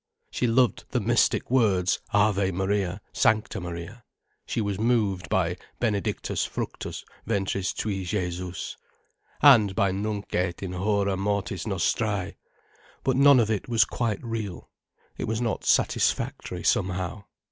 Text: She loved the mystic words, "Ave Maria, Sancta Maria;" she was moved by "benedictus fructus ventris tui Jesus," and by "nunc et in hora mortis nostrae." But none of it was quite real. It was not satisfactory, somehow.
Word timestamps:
She 0.31 0.47
loved 0.47 0.85
the 0.89 0.99
mystic 0.99 1.51
words, 1.51 2.01
"Ave 2.11 2.49
Maria, 2.53 3.01
Sancta 3.13 3.61
Maria;" 3.61 4.03
she 4.47 4.59
was 4.59 4.79
moved 4.79 5.29
by 5.29 5.57
"benedictus 5.79 6.43
fructus 6.43 7.05
ventris 7.27 7.71
tui 7.71 8.03
Jesus," 8.03 8.77
and 9.43 9.75
by 9.75 9.91
"nunc 9.91 10.33
et 10.33 10.63
in 10.63 10.71
hora 10.71 11.15
mortis 11.15 11.67
nostrae." 11.67 12.35
But 13.03 13.15
none 13.15 13.39
of 13.39 13.51
it 13.51 13.69
was 13.69 13.85
quite 13.85 14.23
real. 14.25 14.71
It 15.19 15.25
was 15.27 15.39
not 15.39 15.65
satisfactory, 15.65 16.63
somehow. 16.63 17.25